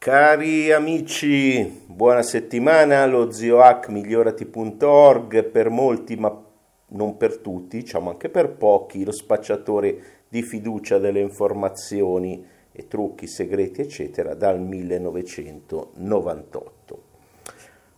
[0.00, 6.40] Cari amici, buona settimana, lo ziohack migliorati.org per molti ma
[6.90, 13.26] non per tutti, diciamo anche per pochi, lo spacciatore di fiducia delle informazioni e trucchi
[13.26, 17.02] segreti eccetera dal 1998.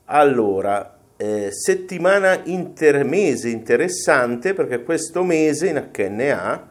[0.07, 6.71] Allora, eh, settimana intermese interessante perché questo mese in HNA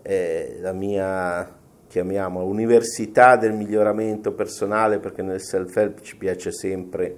[0.00, 1.58] eh, la mia
[1.90, 7.16] chiamiamola università del miglioramento personale perché nel self-help ci piace sempre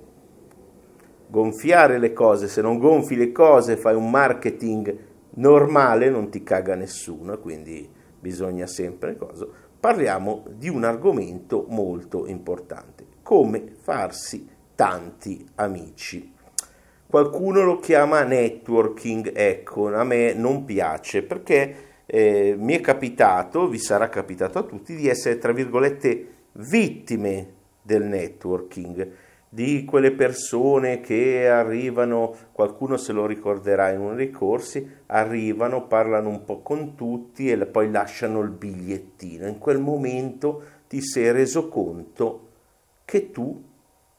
[1.27, 4.97] gonfiare le cose, se non gonfi le cose fai un marketing
[5.35, 7.87] normale non ti caga nessuno, quindi
[8.19, 9.47] bisogna sempre cosa.
[9.79, 16.33] Parliamo di un argomento molto importante, come farsi tanti amici.
[17.07, 23.79] Qualcuno lo chiama networking, ecco, a me non piace perché eh, mi è capitato, vi
[23.79, 29.11] sarà capitato a tutti, di essere, tra virgolette, vittime del networking,
[29.49, 36.29] di quelle persone che arrivano, qualcuno se lo ricorderà in uno dei corsi, arrivano, parlano
[36.29, 39.47] un po' con tutti e poi lasciano il bigliettino.
[39.47, 42.49] In quel momento ti sei reso conto
[43.07, 43.59] che tu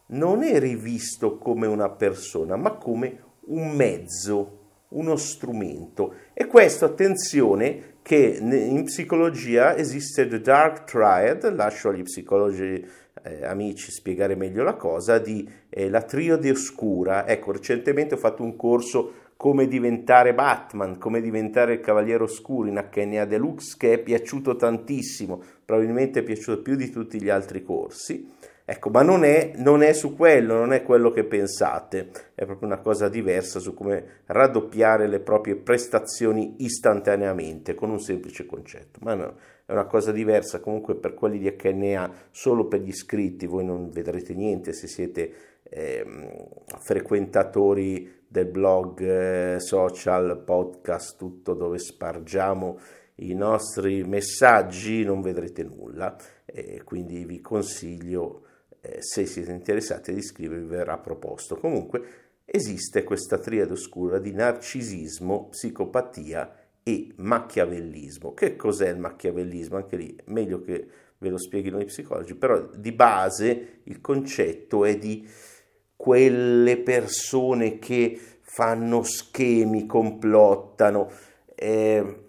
[0.07, 3.19] non eri visto come una persona, ma come
[3.49, 4.61] un mezzo
[4.93, 6.15] uno strumento.
[6.33, 12.85] E questo, attenzione, che in psicologia esiste The Dark Triad, lascio agli psicologi
[13.23, 17.27] eh, amici spiegare meglio la cosa, di eh, la triade oscura.
[17.27, 22.81] Ecco, recentemente ho fatto un corso come diventare Batman, come diventare il Cavaliere Oscuro in
[22.89, 28.29] HNA Deluxe che è piaciuto tantissimo, probabilmente è piaciuto più di tutti gli altri corsi.
[28.65, 32.67] Ecco, ma non è, non è, su quello, non è quello che pensate, è proprio
[32.67, 38.99] una cosa diversa su come raddoppiare le proprie prestazioni istantaneamente con un semplice concetto.
[39.01, 43.47] Ma no, è una cosa diversa comunque per quelli di HNA, solo per gli iscritti,
[43.47, 46.05] voi non vedrete niente se siete eh,
[46.79, 52.79] frequentatori del blog, eh, social, podcast, tutto dove spargiamo
[53.15, 56.15] i nostri messaggi, non vedrete nulla.
[56.45, 58.42] E quindi vi consiglio
[58.85, 61.55] eh, se siete interessati ad iscrivervi verrà proposto.
[61.55, 62.01] Comunque
[62.43, 68.33] esiste questa triade oscura di narcisismo, psicopatia e macchiavellismo.
[68.33, 69.77] Che cos'è il macchiavellismo?
[69.77, 70.85] Anche lì meglio che
[71.17, 75.25] ve lo spieghino i psicologi, però di base il concetto è di
[75.95, 81.09] quelle persone che fanno schemi, complottano.
[81.55, 82.19] Eh,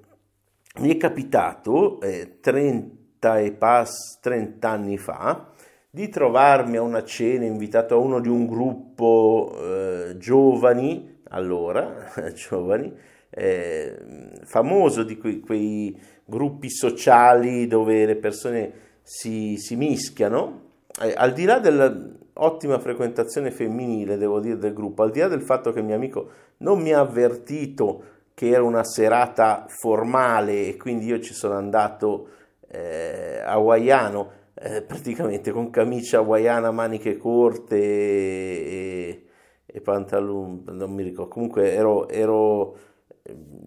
[0.76, 5.52] mi è capitato eh, 30 e pass 30 anni fa
[5.94, 12.92] di trovarmi a una cena invitato a uno di un gruppo eh, giovani, allora, giovani,
[13.30, 13.96] eh,
[14.42, 18.72] famoso di quei, quei, gruppi sociali dove le persone
[19.02, 20.62] si, si mischiano,
[21.00, 25.42] eh, al di là dell'ottima frequentazione femminile, devo dire, del gruppo, al di là del
[25.42, 26.28] fatto che il mio amico
[26.58, 28.02] non mi ha avvertito
[28.34, 32.30] che era una serata formale e quindi io ci sono andato
[32.66, 39.24] eh, hawaiano, eh, praticamente con camicia hawaiana, maniche corte e,
[39.66, 42.76] e pantaloni, non mi ricordo, comunque ero, ero,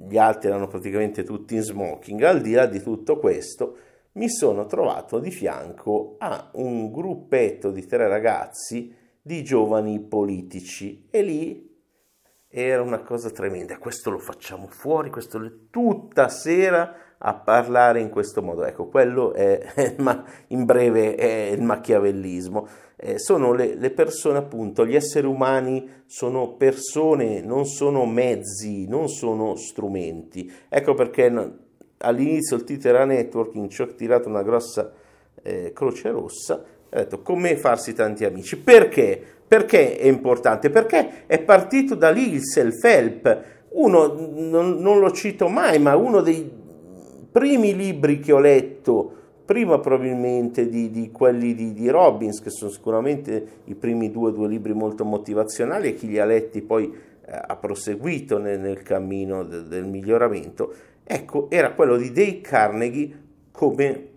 [0.08, 3.78] gli altri erano praticamente tutti in smoking, al di là di tutto questo
[4.14, 11.08] mi sono trovato di fianco a un gruppetto di tre ragazzi di giovani politici.
[11.12, 11.76] E lì
[12.48, 18.42] era una cosa tremenda, questo lo facciamo fuori, questo tutta sera a parlare in questo
[18.42, 18.64] modo.
[18.66, 22.68] Ecco, quello è, ma in breve è il macchiavellismo.
[22.96, 29.08] Eh, sono le, le, persone, appunto, gli esseri umani sono persone, non sono mezzi, non
[29.08, 30.52] sono strumenti.
[30.68, 31.32] Ecco perché
[32.00, 34.92] all'inizio il titolo era networking, ci ho tirato una grossa
[35.44, 38.58] eh, croce rossa ho detto come farsi tanti amici.
[38.58, 39.22] Perché?
[39.48, 40.70] Perché è importante?
[40.70, 43.44] Perché è partito da lì il self-help.
[43.70, 46.50] Uno, non, non lo cito mai, ma uno dei
[47.38, 49.14] primi libri che ho letto,
[49.46, 54.48] prima probabilmente di, di quelli di, di, Robbins, che sono sicuramente i primi due, due
[54.48, 59.44] libri molto motivazionali e chi li ha letti poi eh, ha proseguito nel, nel cammino
[59.44, 60.74] de, del miglioramento,
[61.04, 64.08] ecco, era quello di Dale Carnegie come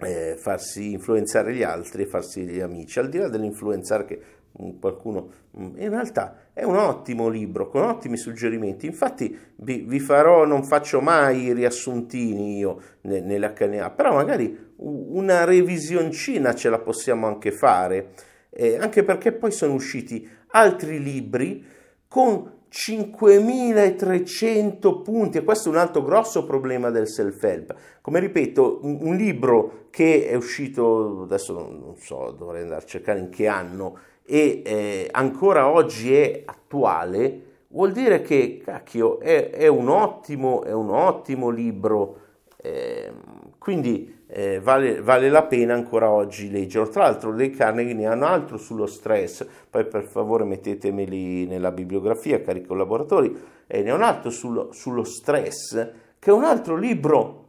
[0.00, 4.20] eh, farsi influenzare gli altri e farsi gli amici, al di là dell'influenzare che
[4.62, 10.46] mm, qualcuno mm, in realtà è un ottimo libro con ottimi suggerimenti infatti vi, farò
[10.46, 18.12] non faccio mai riassuntini io nell'HNA però magari una revisioncina ce la possiamo anche fare
[18.50, 21.66] eh, anche perché poi sono usciti altri libri
[22.06, 27.72] con 5300 punti e questo è un altro grosso problema del self-help.
[28.00, 33.30] Come ripeto, un, libro che è uscito, adesso non, so, dovrei andare a cercare in
[33.30, 39.88] che anno, e eh, ancora oggi è attuale, vuol dire che, cacchio, è, è, un,
[39.88, 42.18] ottimo, è un ottimo libro.
[42.56, 43.12] Eh,
[43.58, 46.88] quindi eh, vale, vale, la pena ancora oggi leggerlo.
[46.88, 52.40] Tra l'altro dei Carnegie ne hanno altro sullo stress, poi per favore mettetemeli nella bibliografia,
[52.40, 53.36] cari collaboratori,
[53.66, 55.88] ne hanno altro sullo, sullo stress,
[56.18, 57.42] che è un altro libro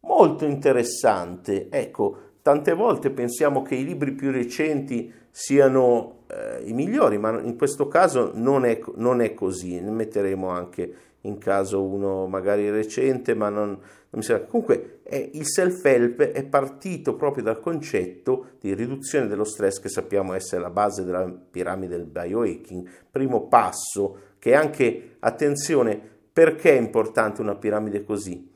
[0.00, 1.68] molto interessante.
[1.70, 7.56] Ecco, tante volte pensiamo che i libri più recenti siano eh, i migliori, ma in
[7.56, 9.80] questo caso non è, non è così.
[9.80, 13.78] Ne metteremo anche in caso uno magari recente, ma non, non
[14.10, 14.46] mi sembra.
[14.46, 20.34] Comunque eh, il self-help è partito proprio dal concetto di riduzione dello stress che sappiamo
[20.34, 26.00] essere la base della piramide del biohacking, primo passo che anche, attenzione,
[26.32, 28.50] perché è importante una piramide così?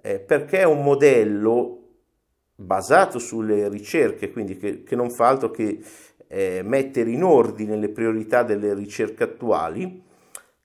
[0.00, 1.80] Eh, perché è un modello
[2.54, 5.80] basato sulle ricerche, quindi che, che non fa altro che
[6.28, 10.02] eh, mettere in ordine le priorità delle ricerche attuali,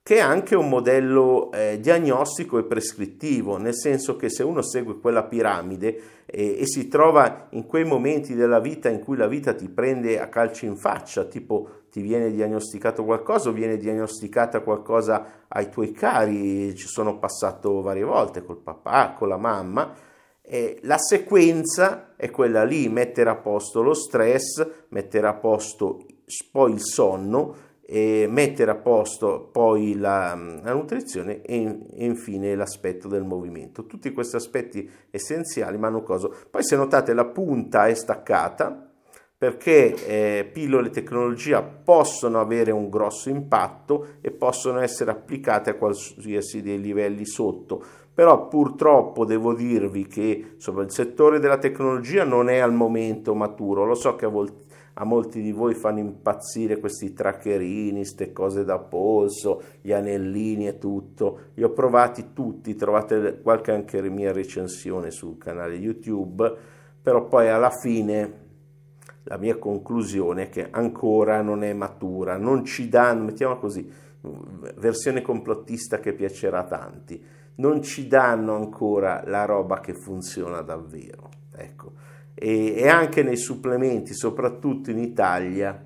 [0.02, 4.98] che è anche un modello eh, diagnostico e prescrittivo, nel senso che se uno segue
[4.98, 9.54] quella piramide eh, e si trova in quei momenti della vita in cui la vita
[9.54, 15.44] ti prende a calci in faccia, tipo ti viene diagnosticato qualcosa o viene diagnosticata qualcosa
[15.48, 19.92] ai tuoi cari, ci sono passato varie volte col papà, con la mamma,
[20.52, 26.04] eh, la sequenza è quella lì, mettere a posto lo stress, mettere a posto
[26.50, 31.62] poi il sonno, e mettere a posto poi la, la nutrizione e,
[31.92, 33.86] e, infine l'aspetto del movimento.
[33.86, 36.28] Tutti questi aspetti essenziali, ma hanno cosa?
[36.50, 38.90] Poi se notate la punta è staccata
[39.40, 46.60] perché eh, pillole tecnologia possono avere un grosso impatto e possono essere applicate a qualsiasi
[46.60, 47.82] dei livelli sotto.
[48.20, 53.86] Però purtroppo devo dirvi che insomma, il settore della tecnologia non è al momento maturo.
[53.86, 58.62] Lo so che a volte a molti di voi fanno impazzire questi trackerini, queste cose
[58.62, 61.44] da polso, gli anellini e tutto.
[61.54, 66.54] Li ho provati tutti, trovate qualche anche mia recensione sul canale YouTube,
[67.00, 68.32] però poi alla fine
[69.22, 73.90] la mia conclusione è che ancora non è matura, non ci danno, mettiamola così,
[74.76, 81.28] versione complottista che piacerà a tanti, non ci danno ancora la roba che funziona davvero.
[81.54, 81.92] Ecco
[82.42, 85.78] e, e anche nei supplementi, soprattutto in Italia.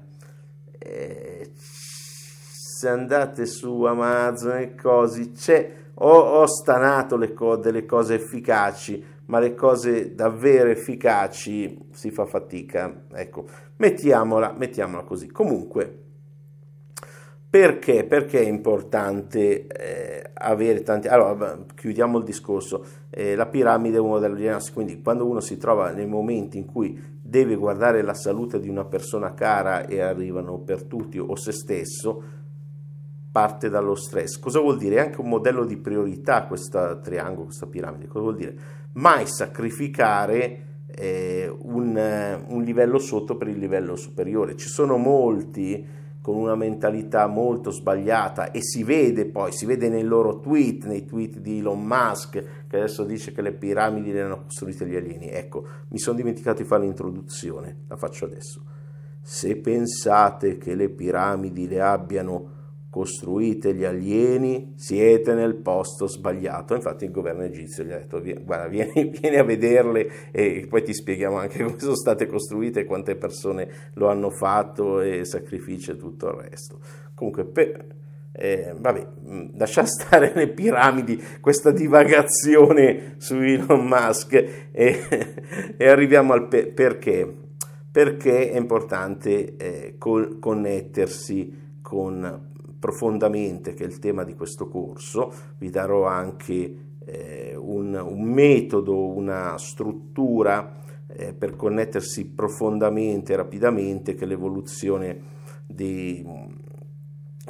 [0.79, 8.15] Eh, se andate su Amazon e così, c'è, ho, ho stanato le co- delle cose
[8.15, 13.03] efficaci, ma le cose davvero efficaci si fa fatica.
[13.13, 15.29] Ecco, mettiamola, mettiamola così.
[15.33, 16.03] Comunque,
[17.51, 18.05] perché?
[18.05, 21.09] Perché è importante eh, avere tanti...
[21.09, 22.85] Allora, chiudiamo il discorso.
[23.11, 26.59] Eh, la piramide è un modello di analisi, quindi quando uno si trova nei momenti
[26.59, 31.35] in cui deve guardare la salute di una persona cara e arrivano per tutti o
[31.37, 32.23] se stesso,
[33.33, 34.39] parte dallo stress.
[34.39, 34.97] Cosa vuol dire?
[34.97, 38.07] È anche un modello di priorità questo triangolo, questa piramide.
[38.07, 38.55] Cosa vuol dire?
[38.93, 44.57] Mai sacrificare eh, un, un livello sotto per il livello superiore.
[44.57, 50.05] Ci sono molti con una mentalità molto sbagliata e si vede poi, si vede nei
[50.05, 54.45] loro tweet, nei tweet di Elon Musk, che adesso dice che le piramidi le hanno
[54.45, 55.29] costruite gli alieni.
[55.29, 58.63] Ecco, mi sono dimenticato di fare l'introduzione, la faccio adesso.
[59.21, 62.53] Se pensate che le piramidi le abbiano
[62.95, 66.77] costruite gli alieni, siete nel posto sbagliato.
[66.77, 70.95] Infatti il governo egizio gli ha detto, guarda, vieni, vieni, a vederle e poi ti
[70.95, 76.29] spieghiamo anche come sono state costruite, quante persone lo hanno fatto e sacrifici e tutto
[76.29, 76.79] il resto.
[77.17, 77.85] Comunque, per,
[78.31, 84.35] eh, vabbè, mm, lascia stare le piramidi, questa divagazione su Elon Musk
[84.71, 85.01] e,
[85.77, 87.43] e arriviamo al pe- perché.
[87.91, 92.53] Perché è importante eh, con- connettersi con
[92.85, 99.09] profondamente, che è il tema di questo corso, vi darò anche eh, un, un, metodo,
[99.09, 105.19] una struttura eh, per connettersi profondamente e rapidamente, che è l'evoluzione
[105.67, 106.23] di,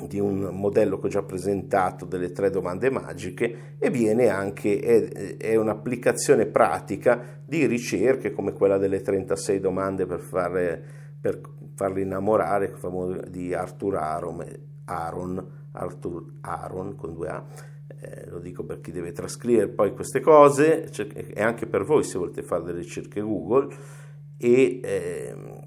[0.07, 5.37] di un modello che ho già presentato delle tre domande magiche e viene anche, è,
[5.37, 10.81] è un'applicazione pratica di ricerche come quella delle 36 domande per, fare,
[11.21, 11.41] per
[11.75, 12.73] farli innamorare
[13.29, 17.45] di Arthur Aron Aaron, Arthur Aaron con due A,
[18.01, 22.19] eh, lo dico per chi deve trascrivere poi queste cose e anche per voi se
[22.19, 23.75] volete fare delle ricerche Google.
[24.37, 25.63] E eh,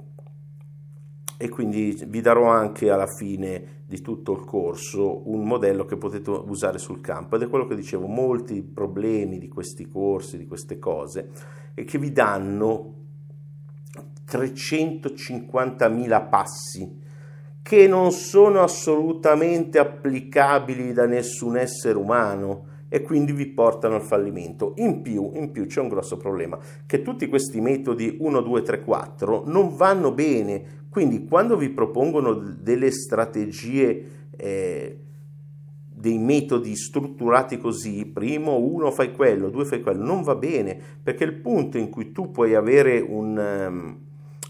[1.40, 6.32] e quindi vi darò anche alla fine di tutto il corso un modello che potete
[6.32, 7.36] usare sul campo.
[7.36, 11.30] Ed è quello che dicevo, molti problemi di questi corsi, di queste cose,
[11.76, 12.96] e che vi danno
[14.28, 17.06] 350.000 passi
[17.68, 24.72] che non sono assolutamente applicabili da nessun essere umano e quindi vi portano al fallimento.
[24.78, 28.84] In più, in più c'è un grosso problema, che tutti questi metodi 1, 2, 3,
[28.86, 34.06] 4 non vanno bene, quindi quando vi propongono delle strategie,
[34.38, 35.00] eh,
[35.94, 41.26] dei metodi strutturati così, primo uno fai quello, due fai quello, non va bene, perché
[41.26, 43.68] il punto in cui tu puoi avere un...
[43.68, 44.06] Um,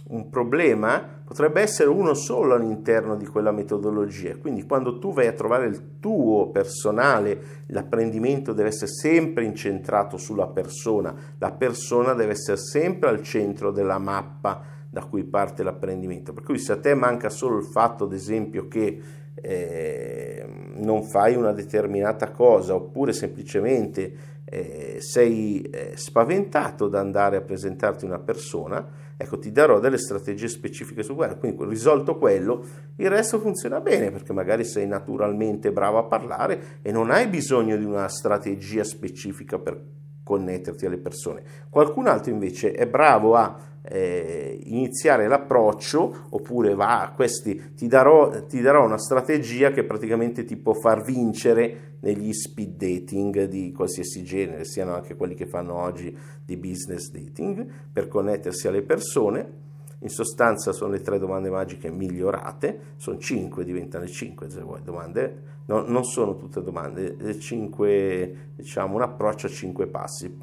[0.10, 4.38] un problema potrebbe essere uno solo all'interno di quella metodologia.
[4.38, 10.48] Quindi quando tu vai a trovare il tuo personale, l'apprendimento deve essere sempre incentrato sulla
[10.48, 16.32] persona, la persona deve essere sempre al centro della mappa da cui parte l'apprendimento.
[16.32, 19.02] Per cui se a te manca solo il fatto, ad esempio, che
[19.42, 27.42] eh, non fai una determinata cosa oppure semplicemente eh, sei eh, spaventato da andare a
[27.42, 28.86] presentarti una persona,
[29.18, 32.64] ecco ti darò delle strategie specifiche su quello, quindi risolto quello,
[32.96, 37.76] il resto funziona bene perché magari sei naturalmente bravo a parlare e non hai bisogno
[37.76, 39.97] di una strategia specifica per
[40.28, 41.42] connetterti alle persone.
[41.70, 43.58] Qualcun altro invece è bravo a
[43.90, 50.44] eh, iniziare l'approccio oppure va a questi, ti darò, ti darò una strategia che praticamente
[50.44, 55.76] ti può far vincere negli speed dating di qualsiasi genere, siano anche quelli che fanno
[55.76, 59.66] oggi di business dating, per connettersi alle persone.
[60.00, 65.42] In sostanza sono le tre domande magiche migliorate, sono cinque, diventano cinque se vuoi domande,
[65.66, 70.38] no, non sono tutte domande, cinque, diciamo un approccio a cinque passi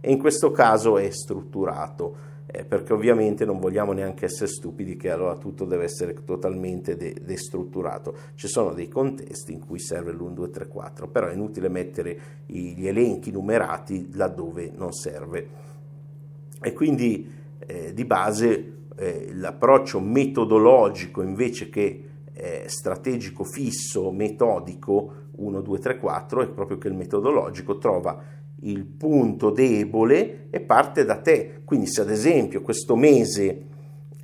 [0.00, 5.10] e in questo caso è strutturato eh, perché ovviamente non vogliamo neanche essere stupidi che
[5.10, 8.14] allora tutto deve essere totalmente de- destrutturato.
[8.34, 12.20] Ci sono dei contesti in cui serve l'1, 2, 3, 4, però è inutile mettere
[12.46, 15.48] gli elenchi numerati laddove non serve.
[16.60, 22.04] E quindi eh, di base eh, l'approccio metodologico invece che
[22.34, 28.22] eh, strategico fisso, metodico 1, 2, 3, 4 è proprio che il metodologico trova
[28.62, 31.62] il punto debole e parte da te.
[31.64, 33.68] Quindi se ad esempio questo mese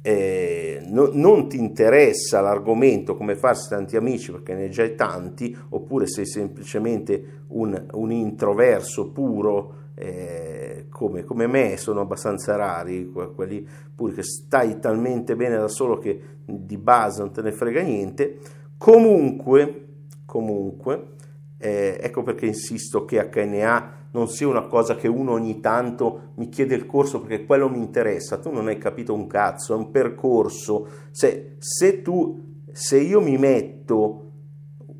[0.02, 5.56] eh, no, non ti interessa l'argomento come farsi tanti amici perché ne hai già tanti,
[5.70, 13.66] oppure sei semplicemente un, un introverso puro eh, come, come, me, sono abbastanza rari, quelli
[13.94, 18.38] pure che stai talmente bene da solo che di base non te ne frega niente,
[18.76, 19.86] comunque,
[20.26, 21.14] comunque
[21.58, 26.48] eh, ecco perché insisto che HNA non sia una cosa che uno ogni tanto mi
[26.48, 29.90] chiede il corso perché quello mi interessa, tu non hai capito un cazzo, è un
[29.90, 30.86] percorso.
[31.10, 34.22] Se, se tu, se io mi metto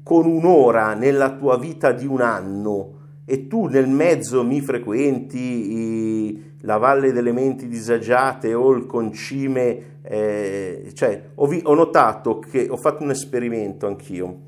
[0.03, 2.96] con un'ora nella tua vita di un anno
[3.29, 10.01] e tu nel mezzo mi frequenti i, la Valle delle Menti Disagiate o il Concime,
[10.03, 14.45] eh, cioè ho, vi, ho notato che ho fatto un esperimento anch'io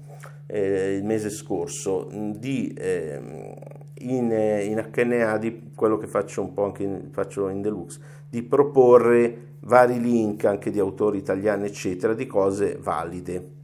[0.46, 3.20] eh, il mese scorso di, eh,
[3.98, 8.42] in, in, HNA, di quello che faccio un po' anche in, faccio in deluxe, di
[8.42, 13.56] proporre vari link anche di autori italiani, eccetera, di cose valide.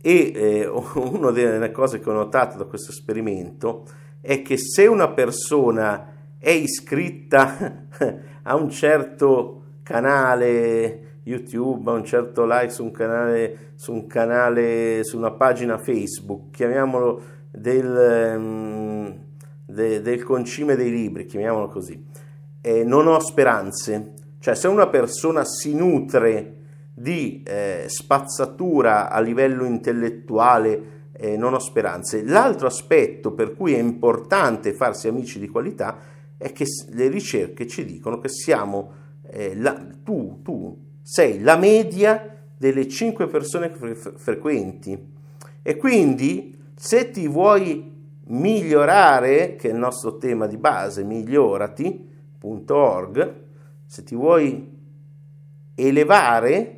[0.00, 3.86] E eh, una delle cose che ho notato da questo esperimento
[4.20, 7.86] è che se una persona è iscritta
[8.42, 15.04] a un certo canale YouTube, a un certo like su un canale, su, un canale,
[15.04, 19.18] su una pagina Facebook, chiamiamolo del, um,
[19.66, 22.02] de, del concime dei libri, chiamiamolo così,
[22.60, 24.14] e non ho speranze.
[24.38, 26.57] Cioè se una persona si nutre
[27.00, 32.24] di eh, spazzatura a livello intellettuale, eh, non ho speranze.
[32.24, 35.98] L'altro aspetto per cui è importante farsi amici di qualità
[36.36, 38.92] è che le ricerche ci dicono che siamo,
[39.30, 45.16] eh, la, tu, tu sei la media delle 5 persone che frequenti
[45.62, 47.96] e quindi se ti vuoi
[48.28, 53.34] migliorare, che è il nostro tema di base, migliorati.org,
[53.86, 54.76] se ti vuoi
[55.74, 56.77] elevare,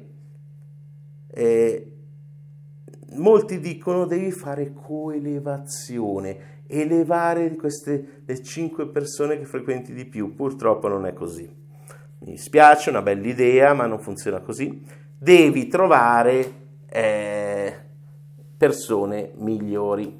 [1.32, 1.92] eh,
[3.12, 10.88] molti dicono devi fare coelevazione, elevare queste le 5 persone che frequenti di più, purtroppo
[10.88, 11.58] non è così.
[12.20, 14.82] Mi dispiace, una bella idea, ma non funziona così.
[15.18, 16.52] Devi trovare
[16.86, 17.74] eh,
[18.56, 20.18] persone migliori.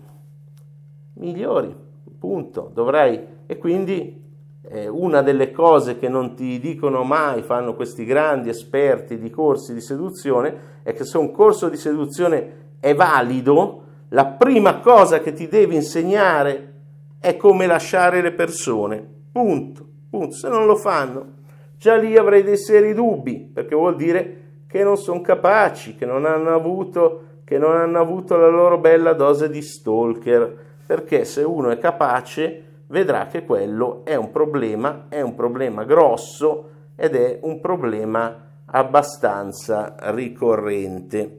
[1.14, 1.74] Migliori,
[2.18, 2.70] punto.
[2.72, 4.19] Dovrai, e quindi
[4.88, 9.80] una delle cose che non ti dicono mai, fanno questi grandi esperti di corsi di
[9.80, 15.48] seduzione, è che se un corso di seduzione è valido, la prima cosa che ti
[15.48, 16.72] devi insegnare
[17.20, 19.06] è come lasciare le persone.
[19.32, 19.86] Punto.
[20.10, 20.34] Punto.
[20.34, 21.26] Se non lo fanno,
[21.76, 24.36] già lì avrei dei seri dubbi, perché vuol dire
[24.66, 29.12] che non sono capaci, che non hanno avuto, che non hanno avuto la loro bella
[29.12, 30.68] dose di stalker.
[30.86, 36.68] Perché se uno è capace, vedrà che quello è un problema, è un problema grosso
[36.96, 41.38] ed è un problema abbastanza ricorrente.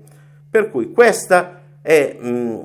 [0.50, 2.60] Per cui questa è mh, mm,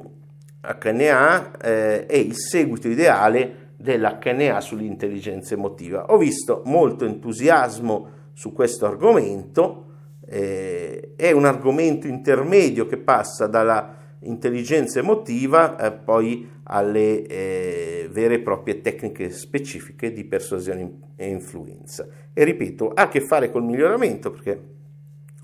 [0.81, 6.07] HNA eh, è il seguito ideale dell'HNA sull'intelligenza emotiva.
[6.09, 9.85] Ho visto molto entusiasmo su questo argomento,
[10.27, 18.35] eh, è un argomento intermedio che passa dalla intelligenza emotiva eh, poi alle eh, vere
[18.35, 22.07] e proprie tecniche specifiche di persuasione e influenza.
[22.33, 24.61] E ripeto, ha a che fare col miglioramento perché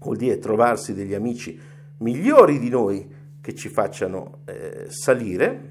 [0.00, 1.59] vuol dire trovarsi degli amici
[1.99, 3.07] migliori di noi
[3.41, 5.71] che ci facciano eh, salire,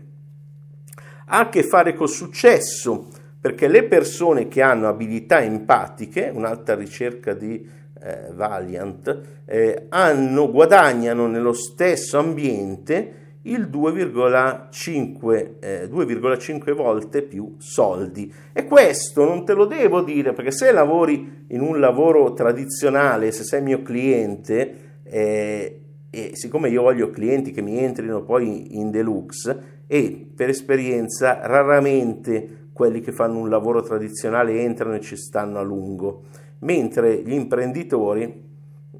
[1.26, 3.08] ha a che fare col successo
[3.40, 7.68] perché le persone che hanno abilità empatiche, un'altra ricerca di
[8.04, 18.32] eh, Valiant, eh, hanno, guadagnano nello stesso ambiente il 2,5, eh, 2,5 volte più soldi.
[18.54, 23.44] E questo non te lo devo dire perché se lavori in un lavoro tradizionale, se
[23.44, 25.82] sei mio cliente, eh,
[26.14, 32.70] e siccome io voglio clienti che mi entrino poi in deluxe e per esperienza raramente
[32.72, 36.28] quelli che fanno un lavoro tradizionale entrano e ci stanno a lungo,
[36.60, 38.24] mentre gli imprenditori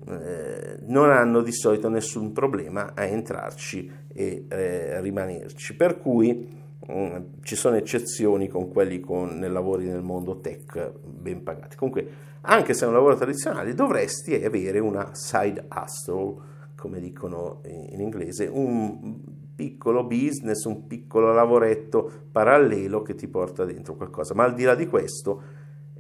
[0.06, 5.78] eh, non hanno di solito nessun problema a entrarci e eh, rimanerci.
[5.78, 6.50] Per cui
[6.92, 11.78] mm, ci sono eccezioni con quelli con nel lavori nel mondo tech ben pagati.
[11.78, 12.06] Comunque,
[12.42, 16.36] anche se è un lavoro tradizionale, dovresti avere una side hustle,
[16.76, 23.94] come dicono in inglese, un piccolo business, un piccolo lavoretto parallelo che ti porta dentro
[23.96, 24.34] qualcosa.
[24.34, 25.42] Ma al di là di questo,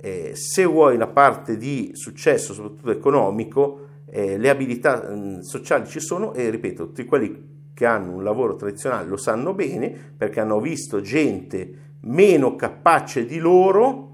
[0.01, 5.99] eh, se vuoi la parte di successo, soprattutto economico, eh, le abilità mh, sociali ci
[5.99, 10.59] sono e ripeto, tutti quelli che hanno un lavoro tradizionale lo sanno bene perché hanno
[10.59, 14.09] visto gente meno capace di loro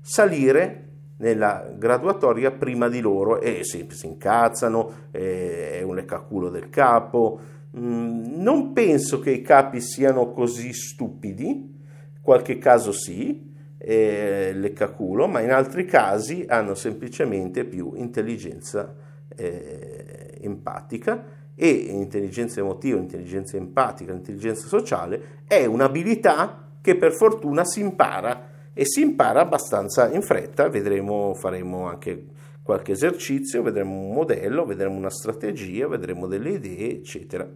[0.00, 0.86] salire
[1.18, 7.56] nella graduatoria prima di loro e si, si incazzano, eh, è un leccaculo del capo.
[7.78, 11.76] Mm, non penso che i capi siano così stupidi,
[12.20, 18.94] qualche caso sì, eh, leccaculo, ma in altri casi hanno semplicemente più intelligenza
[19.36, 27.80] eh, empatica e intelligenza emotiva, intelligenza empatica, intelligenza sociale è un'abilità che per fortuna si
[27.80, 32.26] impara e si impara abbastanza in fretta, vedremo, faremo anche
[32.62, 37.48] qualche esercizio, vedremo un modello, vedremo una strategia, vedremo delle idee, eccetera.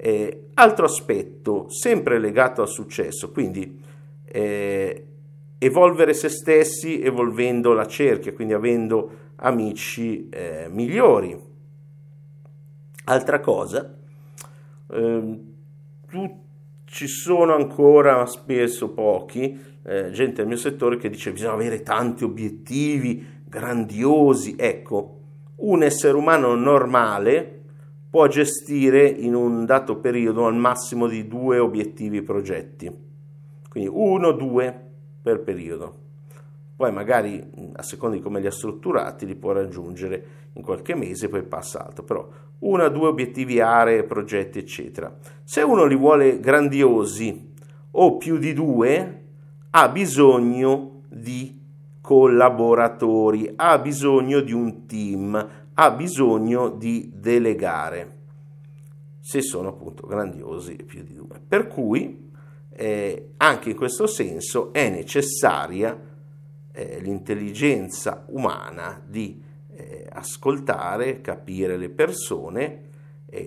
[0.00, 3.82] Eh, altro aspetto, sempre legato al successo, quindi
[4.24, 5.06] eh,
[5.58, 11.36] evolvere se stessi evolvendo la cerchia, quindi avendo amici eh, migliori.
[13.04, 13.96] Altra cosa,
[14.90, 15.38] eh,
[16.08, 16.40] tu,
[16.84, 22.22] ci sono ancora spesso pochi, eh, gente del mio settore che dice bisogna avere tanti
[22.22, 24.54] obiettivi grandiosi.
[24.56, 25.20] Ecco,
[25.56, 27.57] un essere umano normale
[28.10, 32.90] può gestire in un dato periodo al massimo di due obiettivi progetti,
[33.68, 34.86] quindi uno, due
[35.22, 36.06] per periodo.
[36.76, 37.44] Poi magari
[37.74, 41.84] a seconda di come li ha strutturati li può raggiungere in qualche mese, poi passa
[41.84, 42.28] altro, però
[42.60, 45.14] uno due obiettivi, aree, progetti, eccetera.
[45.44, 47.52] Se uno li vuole grandiosi
[47.90, 49.22] o più di due,
[49.70, 51.60] ha bisogno di
[52.00, 55.48] collaboratori, ha bisogno di un team,
[55.80, 58.16] ha bisogno di delegare,
[59.20, 61.40] se sono appunto grandiosi più di due.
[61.46, 62.30] Per cui
[62.70, 65.96] eh, anche in questo senso è necessaria
[66.72, 72.86] eh, l'intelligenza umana di eh, ascoltare, capire le persone,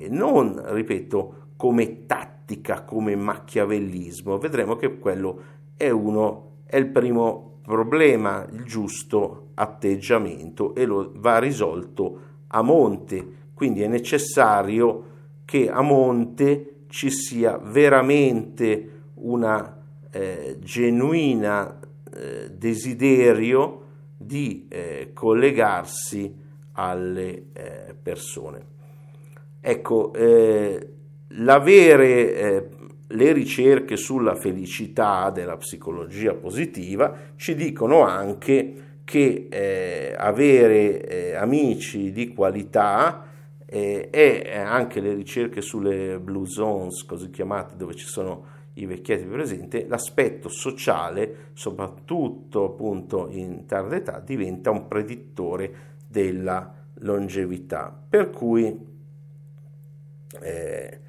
[0.10, 4.38] non, ripeto, come tattica, come macchiavellismo.
[4.38, 5.42] Vedremo che quello
[5.76, 13.40] è uno, è il primo problema, il giusto atteggiamento e lo va risolto a monte.
[13.54, 15.10] Quindi è necessario
[15.46, 19.78] che a monte ci sia veramente una
[20.10, 21.80] eh, genuina
[22.14, 23.80] eh, desiderio
[24.18, 26.36] di eh, collegarsi
[26.74, 28.66] alle eh, persone.
[29.62, 30.94] Ecco, eh,
[31.28, 32.70] l'avere eh,
[33.08, 42.14] le ricerche sulla felicità della psicologia positiva ci dicono anche che eh, avere eh, amici
[42.14, 43.26] di qualità
[43.66, 48.46] eh, e anche le ricerche sulle blue zones, così chiamate, dove ci sono
[48.76, 55.74] i vecchietti presenti, l'aspetto sociale, soprattutto appunto in tarda età, diventa un predittore
[56.08, 57.94] della longevità.
[58.08, 58.80] Per cui
[60.42, 61.00] eh,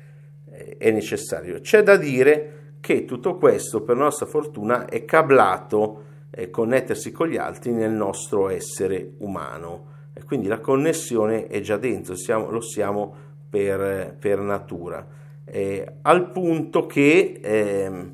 [0.77, 1.61] è necessario.
[1.61, 7.37] C'è da dire che tutto questo, per nostra fortuna, è cablato eh, connettersi con gli
[7.37, 9.90] altri nel nostro essere umano.
[10.14, 13.14] E quindi la connessione è già dentro, siamo, lo siamo
[13.49, 15.07] per, per natura.
[15.45, 18.11] Eh, al punto che eh,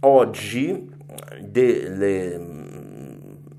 [0.00, 0.90] oggi
[1.40, 2.40] delle,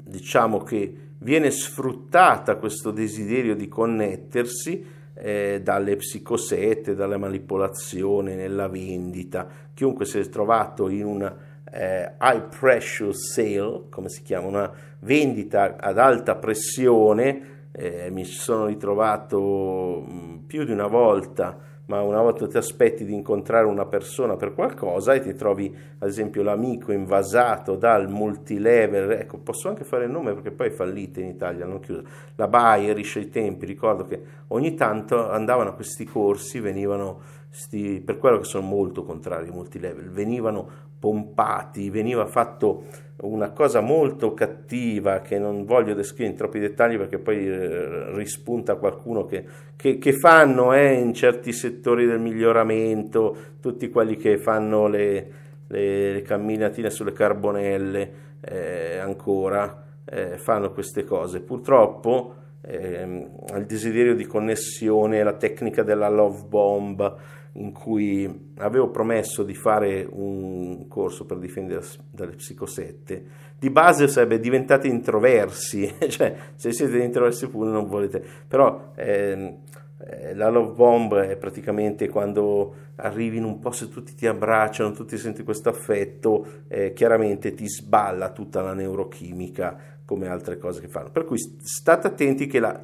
[0.04, 9.48] diciamo che viene sfruttata questo desiderio di connettersi eh, dalle psicosette, dalla manipolazione, nella vendita.
[9.74, 11.36] Chiunque si è trovato in una
[11.76, 18.68] eh, high pressure sale, come si chiama, una vendita ad alta pressione, eh, mi sono
[18.68, 24.36] ritrovato mh, più di una volta ma una volta ti aspetti di incontrare una persona
[24.36, 30.06] per qualcosa e ti trovi ad esempio l'amico invasato dal multilevel, ecco posso anche fare
[30.06, 32.04] il nome perché poi è fallita in Italia, non chiuso,
[32.36, 38.18] la Bayer, i tempi, ricordo che ogni tanto andavano a questi corsi, venivano, sti, per
[38.18, 40.70] quello che sono molto contrari ai multilevel, venivano
[41.06, 42.86] pompati, veniva fatto
[43.18, 48.74] una cosa molto cattiva che non voglio descrivere in troppi dettagli perché poi eh, rispunta
[48.74, 54.88] qualcuno che, che, che fanno eh, in certi settori del miglioramento, tutti quelli che fanno
[54.88, 55.28] le,
[55.68, 61.40] le, le camminatine sulle carbonelle eh, ancora, eh, fanno queste cose.
[61.42, 62.34] Purtroppo
[62.68, 67.16] eh, il desiderio di connessione, la tecnica della love bomb,
[67.54, 74.40] in cui avevo promesso di fare un corso per difendere dalle psicosette, di base sarebbe
[74.40, 79.58] diventate introversi, cioè se siete introversi pure non volete, però ehm,
[79.98, 84.92] eh, la love bomb è praticamente quando arrivi in un posto e tutti ti abbracciano,
[84.92, 90.88] tutti senti questo affetto, eh, chiaramente ti sballa tutta la neurochimica come altre cose che
[90.88, 91.10] fanno.
[91.10, 92.80] Per cui state attenti che la,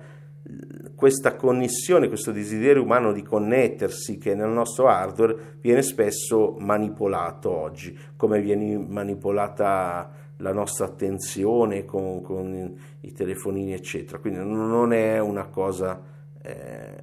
[0.96, 7.98] questa connessione, questo desiderio umano di connettersi che nel nostro hardware viene spesso manipolato oggi,
[8.16, 14.18] come viene manipolata la nostra attenzione con, con i telefonini, eccetera.
[14.18, 16.02] Quindi non è una cosa
[16.42, 16.96] eh,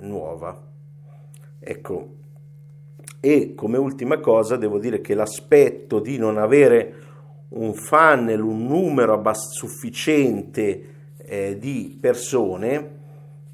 [0.00, 0.64] nuova.
[1.58, 2.14] Ecco,
[3.20, 6.94] e come ultima cosa devo dire che l'aspetto di non avere
[7.50, 12.94] un funnel, un numero abbast- sufficiente eh, di persone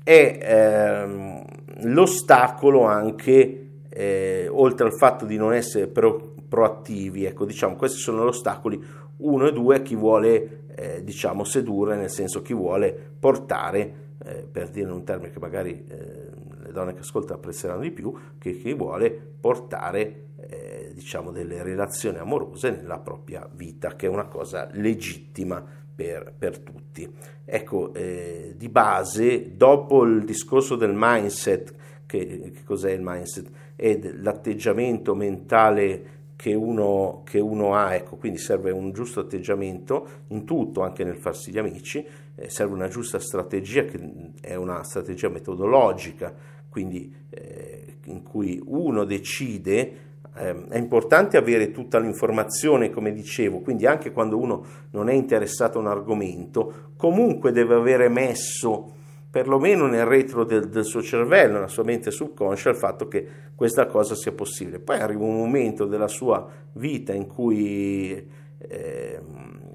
[0.02, 1.44] è ehm,
[1.84, 8.24] l'ostacolo anche, eh, oltre al fatto di non essere pro, proattivi, ecco, diciamo, questi sono
[8.24, 8.82] gli ostacoli,
[9.18, 14.68] uno e due, chi vuole, eh, diciamo, sedurre, nel senso chi vuole portare, eh, per
[14.68, 16.30] dire un termine che magari eh,
[16.62, 22.18] le donne che ascoltano apprezzeranno di più, che chi vuole portare, eh, diciamo, delle relazioni
[22.18, 27.10] amorose nella propria vita, che è una cosa legittima per, per tutti.
[27.44, 31.74] Ecco, eh, di base, dopo il discorso del mindset,
[32.06, 33.50] che, che cos'è il mindset?
[33.76, 40.44] È l'atteggiamento mentale che uno, che uno, ha, ecco, quindi serve un giusto atteggiamento in
[40.44, 45.28] tutto, anche nel farsi gli amici, eh, serve una giusta strategia che è una strategia
[45.28, 46.34] metodologica,
[46.68, 53.86] quindi eh, in cui uno decide eh, è importante avere tutta l'informazione, come dicevo, quindi
[53.86, 60.04] anche quando uno non è interessato a un argomento, comunque deve avere messo perlomeno nel
[60.04, 64.32] retro del, del, suo cervello, nella sua mente subconscia, il fatto che questa cosa sia
[64.32, 64.78] possibile.
[64.78, 69.20] Poi arriva un momento della sua vita in cui eh,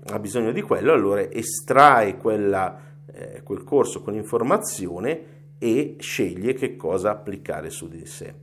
[0.06, 2.80] ha bisogno di quello, allora estrae quella,
[3.12, 8.34] eh, quel corso con informazione e sceglie che cosa applicare su di sé.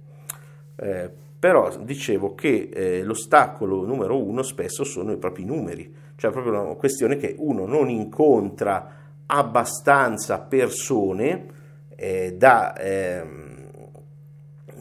[0.76, 1.10] Eh,
[1.44, 6.74] però dicevo che eh, l'ostacolo numero uno spesso sono i propri numeri, cioè proprio una
[6.74, 8.92] questione che uno non incontra
[9.26, 11.46] abbastanza persone
[11.96, 13.26] eh, da, eh,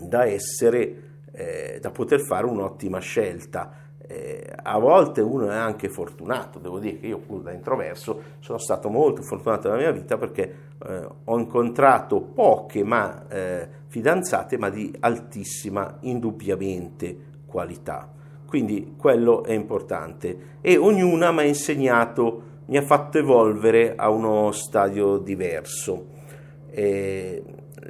[0.08, 0.95] da essere,
[1.34, 3.69] eh, da poter fare un'ottima scelta.
[4.06, 8.58] Eh, a volte uno è anche fortunato, devo dire che io pur da introverso sono
[8.58, 14.70] stato molto fortunato nella mia vita perché eh, ho incontrato poche ma eh, fidanzate ma
[14.70, 18.12] di altissima indubbiamente qualità.
[18.46, 24.52] Quindi quello è importante e ognuna mi ha insegnato, mi ha fatto evolvere a uno
[24.52, 26.12] stadio diverso.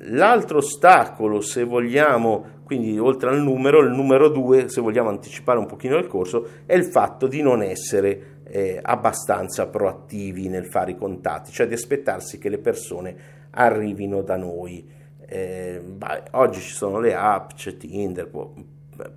[0.06, 5.66] L'altro ostacolo, se vogliamo, quindi oltre al numero, il numero due, se vogliamo anticipare un
[5.66, 10.96] pochino il corso, è il fatto di non essere eh, abbastanza proattivi nel fare i
[10.96, 13.16] contatti, cioè di aspettarsi che le persone
[13.52, 14.88] arrivino da noi.
[15.26, 18.30] Eh, beh, oggi ci sono le app, c'è Tinder,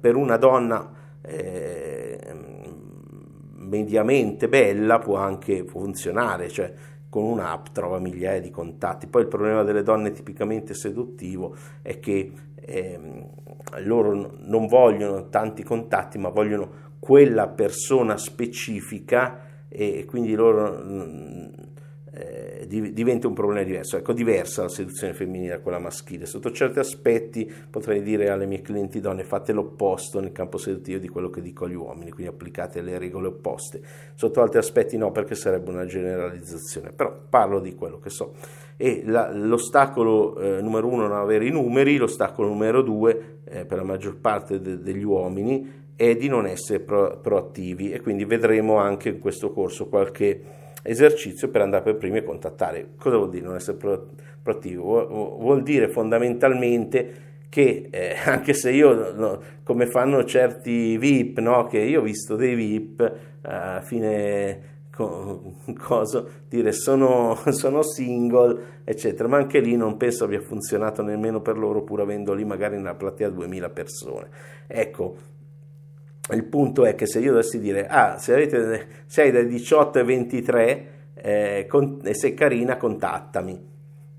[0.01, 0.91] per una donna
[1.23, 2.19] eh,
[3.57, 6.73] mediamente bella può anche funzionare, cioè
[7.09, 9.07] con un'app trova migliaia di contatti.
[9.07, 12.33] Poi il problema delle donne tipicamente seduttivo è che
[12.67, 12.99] eh,
[13.79, 20.83] loro non vogliono tanti contatti, ma vogliono quella persona specifica e quindi loro
[22.19, 23.99] eh, diventa un problema diverso.
[23.99, 26.25] Ecco, diversa la seduzione femminile da quella maschile.
[26.25, 31.09] Sotto certi aspetti potrei dire alle mie clienti donne fate l'opposto nel campo seduttivo di
[31.09, 33.83] quello che dico agli uomini, quindi applicate le regole opposte.
[34.15, 38.33] Sotto altri aspetti no, perché sarebbe una generalizzazione, però parlo di quello che so.
[38.79, 43.79] E la, l'ostacolo eh, numero uno non avere i numeri, l'ostacolo numero due eh, per
[43.79, 48.77] la maggior parte de- degli uomini è di non essere pro- proattivi e quindi vedremo
[48.77, 52.91] anche in questo corso qualche esercizio per andare per primi a contattare.
[52.99, 54.09] Cosa vuol dire non essere pro-
[54.43, 55.37] proattivo?
[55.39, 61.79] Vuol dire fondamentalmente che eh, anche se io, no, come fanno certi VIP, no, che
[61.79, 64.75] io ho visto dei VIP eh, a fine
[65.79, 71.59] cosa dire sono, sono, single eccetera ma anche lì non penso abbia funzionato nemmeno per
[71.59, 74.29] loro pur avendo lì magari una platea 2000 persone
[74.67, 75.17] ecco
[76.35, 80.05] il punto è che se io dovessi dire, ah, se, avete, se dai 18 ai
[80.05, 83.75] 23 eh, con, e sei carina, contattami.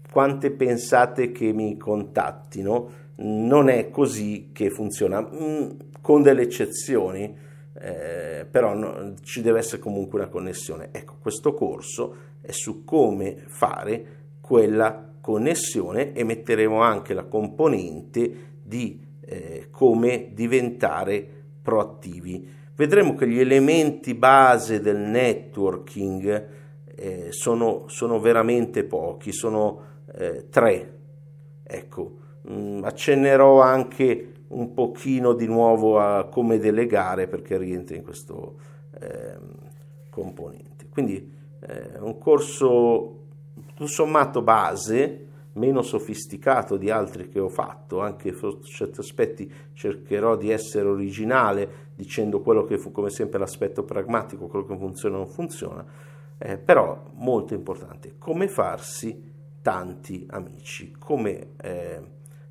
[0.09, 3.05] Quante pensate che mi contattino?
[3.17, 5.69] Non è così che funziona, mm,
[6.01, 7.35] con delle eccezioni,
[7.79, 10.89] eh, però no, ci deve essere comunque una connessione.
[10.91, 14.05] Ecco, questo corso è su come fare
[14.39, 18.31] quella connessione e metteremo anche la componente
[18.63, 21.36] di eh, come diventare
[21.67, 22.47] proattivi.
[22.73, 26.47] Vedremo che gli elementi base del networking
[26.95, 29.81] eh, sono, sono, veramente pochi, sono
[30.13, 30.99] eh, tre.
[31.63, 38.03] Ecco, mh, mm, accennerò anche un pochino di nuovo a come delegare perché rientra in
[38.03, 38.55] questo
[39.01, 39.37] eh,
[40.09, 40.87] componente.
[40.87, 43.23] Quindi eh, un corso
[43.55, 45.26] tutto sommato base,
[45.57, 51.85] meno sofisticato di altri che ho fatto, anche su certi aspetti cercherò di essere originale
[51.95, 55.85] dicendo quello che fu come sempre l'aspetto pragmatico, quello che funziona o non funziona,
[56.37, 62.01] eh, però molto importante, come farsi tanti amici, come eh,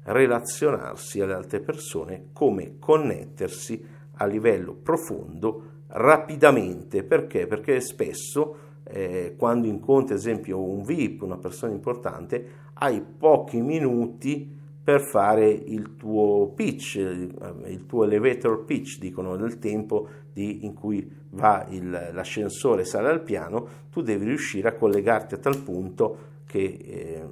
[0.03, 3.85] relazionarsi alle altre persone, come connettersi
[4.19, 7.47] a livello profondo rapidamente, perché?
[7.47, 14.55] Perché spesso eh, quando incontri ad esempio un VIP, una persona importante, hai pochi minuti
[14.87, 21.11] per fare il tuo pitch, il tuo elevator pitch, dicono del tempo di, in cui
[21.31, 26.63] va il, l'ascensore sale al piano, tu devi riuscire a collegarti a tal punto che
[26.63, 27.25] eh,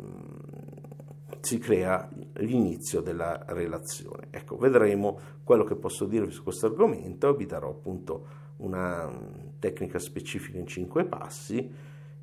[1.38, 4.26] si crea l'inizio della relazione.
[4.30, 9.08] Ecco, vedremo quello che posso dirvi su questo argomento, vi darò appunto una
[9.64, 11.72] tecnica specifica in cinque passi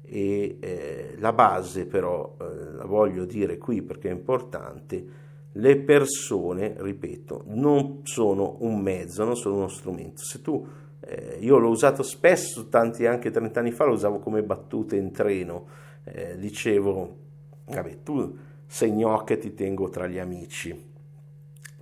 [0.03, 5.19] e eh, la base però eh, la voglio dire qui perché è importante
[5.53, 10.21] le persone ripeto non sono un mezzo non sono uno strumento.
[10.21, 10.65] Se tu
[10.99, 15.11] eh, io l'ho usato spesso tanti anche 30 anni fa lo usavo come battute in
[15.11, 15.65] treno.
[16.03, 17.17] Eh, dicevo
[17.65, 20.89] vabbè tu sei gnocca e ti tengo tra gli amici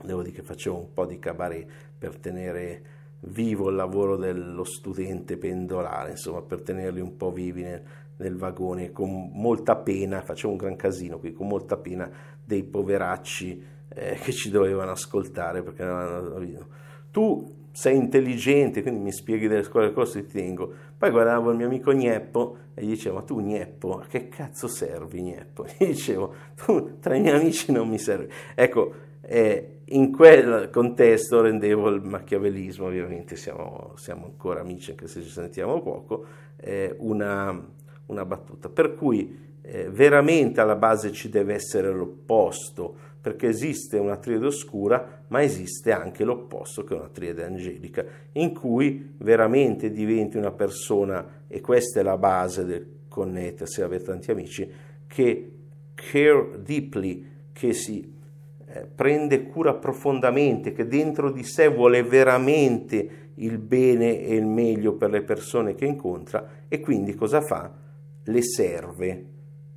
[0.04, 1.67] devo dire che facevo un po' di cabaret
[1.98, 7.82] per tenere vivo il lavoro dello studente pendolare, insomma, per tenerli un po' vivi nel,
[8.17, 12.10] nel vagone, con molta pena, facevo un gran casino qui, con molta pena
[12.43, 16.65] dei poveracci eh, che ci dovevano ascoltare, perché
[17.12, 20.73] tu sei intelligente, quindi mi spieghi delle scuole cose ti tengo.
[20.99, 25.21] Poi guardavo il mio amico Gneppo e gli dicevo, tu Gneppo, a che cazzo servi
[25.21, 25.65] Gneppo?
[25.79, 28.29] Gli dicevo, tu tra i miei amici non mi servi.
[28.53, 35.21] Ecco, eh, in quel contesto rendevo il machiavellismo, ovviamente siamo, siamo ancora amici anche se
[35.21, 36.25] ci sentiamo poco,
[36.57, 37.65] eh, una,
[38.07, 38.67] una, battuta.
[38.67, 45.23] Per cui eh, veramente alla base ci deve essere l'opposto, perché esiste una triade oscura,
[45.27, 51.43] ma esiste anche l'opposto che è una triade angelica, in cui veramente diventi una persona,
[51.47, 54.69] e questa è la base del connettersi, avere tanti amici,
[55.08, 55.51] che
[55.95, 58.17] care deeply, che si
[58.71, 64.93] eh, prende cura profondamente, che dentro di sé vuole veramente il bene e il meglio
[64.93, 67.73] per le persone che incontra e quindi cosa fa?
[68.23, 69.25] Le serve.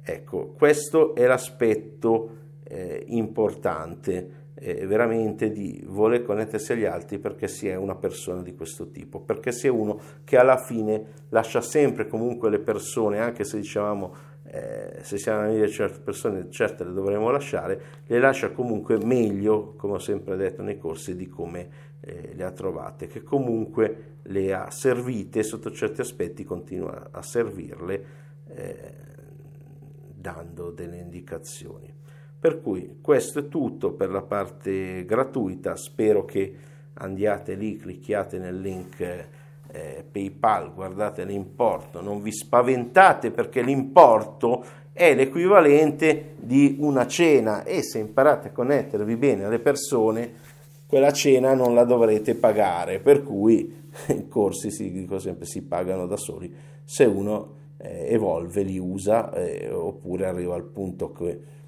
[0.03, 2.41] Ecco, questo è l'aspetto
[2.73, 8.55] eh, importante eh, veramente di voler connettersi agli altri perché si è una persona di
[8.55, 13.45] questo tipo, perché si è uno che alla fine lascia sempre comunque le persone, anche
[13.45, 18.51] se dicevamo eh, se siamo amici di certe persone, certe le dovremo lasciare, le lascia
[18.51, 21.69] comunque meglio, come ho sempre detto nei corsi, di come
[22.01, 28.05] eh, le ha trovate, che comunque le ha servite sotto certi aspetti, continua a servirle
[28.49, 28.95] eh,
[30.15, 32.01] dando delle indicazioni.
[32.43, 36.53] Per cui questo è tutto per la parte gratuita, spero che
[36.95, 45.15] andiate lì, clicchiate nel link eh, PayPal, guardate l'importo, non vi spaventate perché l'importo è
[45.15, 47.63] l'equivalente di una cena.
[47.63, 50.33] E se imparate a connettervi bene alle persone,
[50.89, 53.73] quella cena non la dovrete pagare, per cui
[54.09, 56.53] i corsi si, dico sempre, si pagano da soli
[56.83, 61.61] se uno eh, evolve, li usa eh, oppure arriva al punto che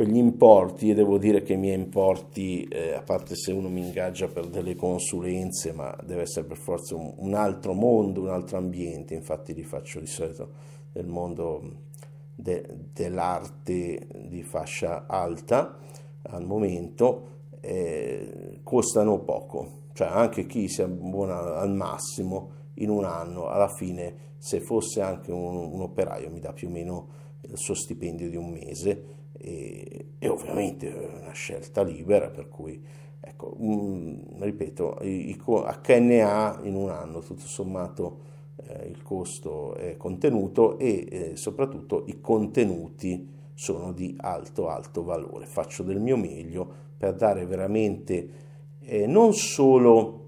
[0.00, 3.82] quegli importi e devo dire che i miei importi, eh, a parte se uno mi
[3.82, 8.56] ingaggia per delle consulenze, ma deve essere per forza un, un, altro mondo, un altro
[8.56, 10.52] ambiente, infatti li faccio di solito
[10.94, 11.82] nel mondo
[12.34, 15.76] de, dell'arte di fascia alta
[16.22, 17.26] al momento,
[17.60, 24.28] eh, costano poco, cioè anche chi si abbona al massimo in un anno, alla fine
[24.38, 27.08] se fosse anche un, un operaio mi dà più o meno
[27.42, 32.82] il suo stipendio di un mese e, e ovviamente è una scelta libera per cui
[33.20, 39.96] ecco, mh, ripeto, i, i, HNA in un anno tutto sommato eh, il costo è
[39.96, 45.46] contenuto e eh, soprattutto i contenuti sono di alto alto valore.
[45.46, 48.28] Faccio del mio meglio per dare veramente
[48.80, 50.18] eh, non solo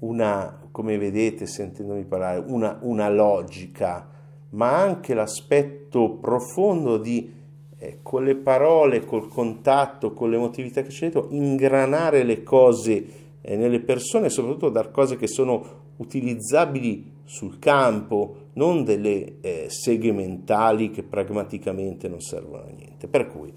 [0.00, 4.08] una, come vedete sentendomi parlare, una, una logica,
[4.50, 7.39] ma anche l'aspetto profondo di
[7.82, 13.04] eh, con le parole, col contatto, con l'emotività che c'è dentro, ingranare le cose
[13.40, 19.66] eh, nelle persone e soprattutto dar cose che sono utilizzabili sul campo, non delle eh,
[19.68, 23.08] seghe mentali che pragmaticamente non servono a niente.
[23.08, 23.50] Per cui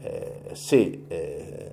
[0.00, 1.70] eh, se eh,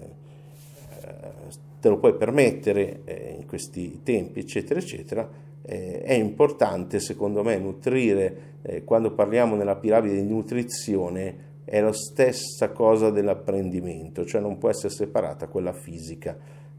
[1.80, 8.54] te lo puoi permettere eh, in questi tempi, eccetera, eccetera, è importante secondo me nutrire,
[8.84, 14.94] quando parliamo nella piramide di nutrizione, è la stessa cosa dell'apprendimento, cioè non può essere
[14.94, 16.38] separata quella fisica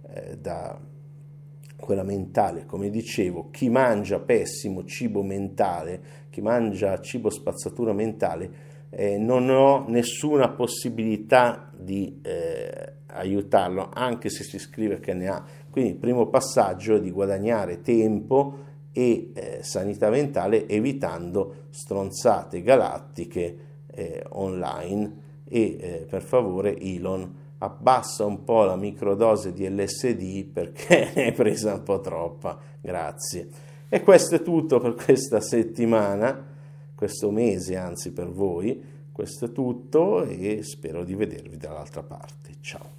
[0.08, 0.78] eh, da
[1.76, 2.64] quella mentale.
[2.66, 9.84] Come dicevo, chi mangia pessimo cibo mentale, chi mangia cibo spazzatura mentale, eh, non ho
[9.88, 15.44] nessuna possibilità di eh, aiutarlo, anche se si scrive che ne ha.
[15.68, 23.65] Quindi il primo passaggio è di guadagnare tempo e eh, sanità mentale evitando stronzate galattiche
[23.96, 31.10] eh, online e eh, per favore Elon abbassa un po' la microdose di LSD perché
[31.16, 33.48] ne è presa un po' troppa, grazie.
[33.88, 36.54] E questo è tutto per questa settimana,
[36.94, 42.54] questo mese anzi per voi, questo è tutto e spero di vedervi dall'altra parte.
[42.60, 42.95] Ciao.